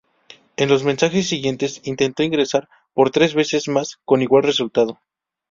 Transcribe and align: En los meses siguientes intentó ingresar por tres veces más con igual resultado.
En 0.57 0.67
los 0.67 0.83
meses 0.83 1.29
siguientes 1.29 1.79
intentó 1.83 2.23
ingresar 2.23 2.67
por 2.95 3.11
tres 3.11 3.35
veces 3.35 3.67
más 3.67 3.99
con 4.03 4.23
igual 4.23 4.41
resultado. 4.41 4.99